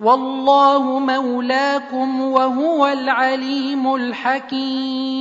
[0.00, 5.16] والله مولاكم وهو العليم الحكيم.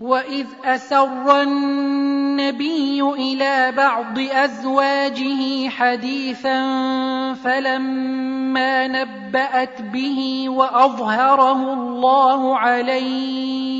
[0.00, 6.58] وإذ أسر النبي إلى بعض أزواجه حديثا
[7.34, 13.79] فلما نبأت به وأظهره الله عليه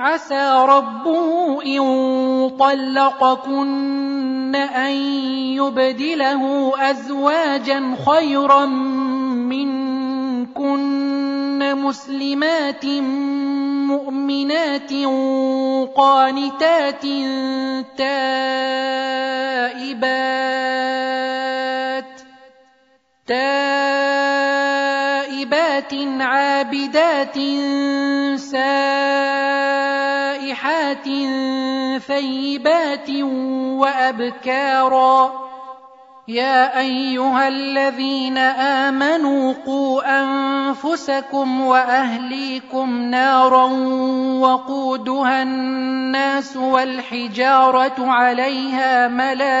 [0.00, 1.82] عسى ربه إن
[2.58, 4.92] طلقكن أن
[5.60, 8.66] يبدله أزواجا خيرا
[9.46, 10.80] منكن
[11.76, 12.86] مسلمات
[13.86, 14.92] مؤمنات
[15.96, 17.02] قانتات
[17.98, 19.19] تائبات
[26.20, 27.38] عابدات
[28.38, 29.08] سائحات
[31.98, 33.10] ثيبات
[33.80, 35.50] وأبكارا.
[36.28, 43.64] يا أيها الذين آمنوا قوا أنفسكم وأهليكم نارا
[44.40, 49.60] وقودها الناس والحجارة عليها ملائكة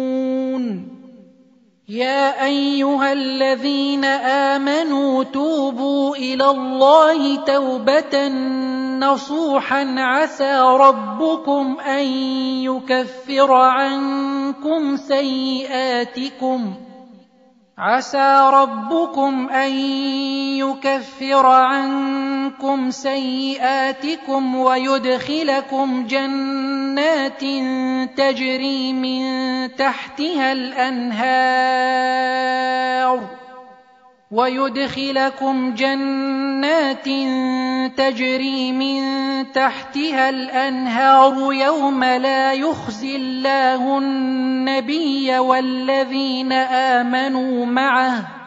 [1.91, 4.05] يا أيها الذين
[4.55, 8.27] آمنوا توبوا إلى الله توبة
[8.99, 12.05] نصوحا عسى ربكم أن
[12.63, 16.73] يكفر عنكم سيئاتكم
[17.77, 19.71] عسى ربكم أن
[20.63, 26.80] يكفر عنكم سيئاتكم ويدخلكم جنات
[28.15, 29.21] تجري من
[29.75, 32.01] تحتها الأنهار
[34.31, 37.05] ويدخلكم جنات
[37.97, 39.01] تجري من
[39.51, 48.40] تحتها الأنهار يوم لا يخزي الله النبي والذين آمنوا معه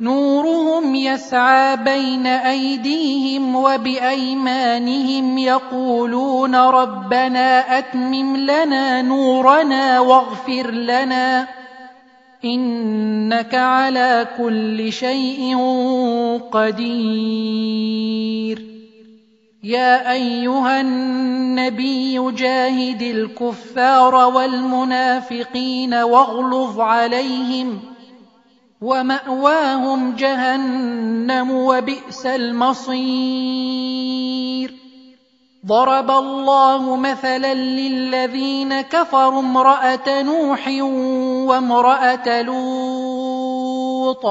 [0.00, 11.48] نورهم يسعى بين أيديهم وبأيمانهم يقولون ربنا أتمم لنا نورنا واغفر لنا
[12.44, 15.56] إنك على كل شيء
[16.52, 17.98] قدير.
[19.64, 27.97] يا أيها النبي جاهد الكفار والمنافقين واغلظ عليهم
[28.80, 33.58] ومأواهم جهنم وبئس المصير.
[35.66, 40.68] ضرب الله مثلا للذين كفروا امرأة نوح
[41.48, 44.26] وامرأة لوط.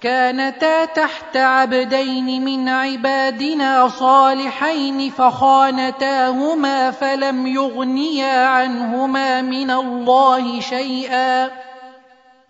[0.00, 11.67] كانتا تحت عبدين من عبادنا صالحين فخانتاهما فلم يغنيا عنهما من الله شيئا.